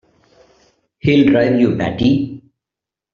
He'll 0.97 1.27
drive 1.29 1.59
you 1.59 1.75
batty! 1.77 2.41